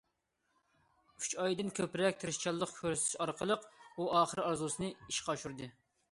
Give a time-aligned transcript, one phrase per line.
[1.23, 3.67] ئۈچ ئايدىن كۆپرەك تىرىشچانلىق كۆرسىتىش ئارقىلىق
[3.97, 5.69] ئۇ ئاخىر ئارزۇسىنى ئىشقا ئاشۇردى.